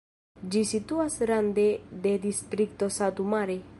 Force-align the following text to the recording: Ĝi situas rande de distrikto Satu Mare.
Ĝi 0.53 0.61
situas 0.69 1.17
rande 1.31 1.67
de 2.07 2.15
distrikto 2.25 2.91
Satu 2.97 3.29
Mare. 3.37 3.61